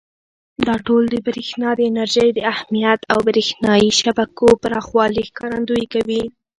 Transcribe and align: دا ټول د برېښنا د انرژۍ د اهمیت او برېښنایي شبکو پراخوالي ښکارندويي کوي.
دا 0.67 0.75
ټول 0.85 1.03
د 1.09 1.15
برېښنا 1.27 1.69
د 1.75 1.79
انرژۍ 1.89 2.29
د 2.33 2.39
اهمیت 2.53 3.01
او 3.13 3.19
برېښنایي 3.29 3.89
شبکو 3.99 4.47
پراخوالي 4.61 5.23
ښکارندويي 5.29 5.87
کوي. 5.93 6.23